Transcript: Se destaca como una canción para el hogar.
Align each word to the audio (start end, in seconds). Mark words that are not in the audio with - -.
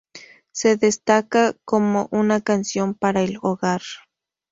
Se 0.51 0.77
destaca 0.77 1.53
como 1.63 2.07
una 2.11 2.41
canción 2.41 2.95
para 2.95 3.21
el 3.21 3.37
hogar. 3.43 3.83